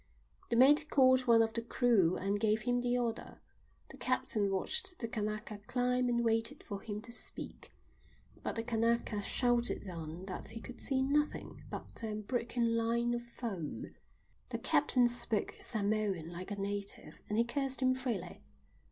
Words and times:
The 0.49 0.55
mate 0.55 0.87
called 0.89 1.27
one 1.27 1.43
of 1.43 1.53
the 1.53 1.61
crew 1.61 2.15
and 2.17 2.39
gave 2.39 2.63
him 2.63 2.81
the 2.81 2.97
order. 2.97 3.39
The 3.91 3.97
captain 3.97 4.49
watched 4.49 4.97
the 4.97 5.07
Kanaka 5.07 5.59
climb 5.67 6.09
and 6.09 6.25
waited 6.25 6.63
for 6.63 6.81
him 6.81 7.01
to 7.03 7.11
speak. 7.11 7.71
But 8.41 8.55
the 8.55 8.63
Kanaka 8.63 9.21
shouted 9.21 9.83
down 9.83 10.25
that 10.25 10.49
he 10.49 10.59
could 10.59 10.81
see 10.81 11.03
nothing 11.03 11.65
but 11.69 11.93
the 11.97 12.07
unbroken 12.07 12.75
line 12.75 13.13
of 13.13 13.21
foam. 13.21 13.93
The 14.49 14.57
captain 14.57 15.07
spoke 15.07 15.51
Samoan 15.59 16.31
like 16.31 16.49
a 16.49 16.59
native, 16.59 17.19
and 17.29 17.37
he 17.37 17.43
cursed 17.43 17.79
him 17.79 17.93
freely. 17.93 18.41